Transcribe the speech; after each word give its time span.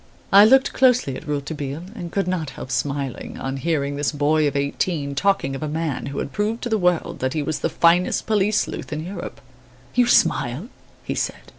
I 0.33 0.45
looked 0.45 0.73
closely 0.73 1.15
at 1.15 1.27
Rouletabille 1.27 1.83
and 1.93 2.11
could 2.11 2.27
not 2.27 2.49
help 2.49 2.71
smiling, 2.71 3.37
on 3.37 3.57
hearing 3.57 3.97
this 3.97 4.11
boy 4.11 4.47
of 4.47 4.55
eighteen 4.55 5.13
talking 5.13 5.53
of 5.55 5.61
a 5.61 5.67
man 5.67 6.07
who 6.07 6.17
had 6.17 6.31
proved 6.31 6.63
to 6.63 6.69
the 6.69 6.79
world 6.79 7.19
that 7.19 7.33
he 7.33 7.43
was 7.43 7.59
the 7.59 7.69
finest 7.69 8.25
police 8.25 8.61
sleuth 8.61 8.91
in 8.91 9.05
Europe. 9.05 9.39
"You 9.93 10.07
smile," 10.07 10.69
he 11.03 11.13
said? 11.13 11.35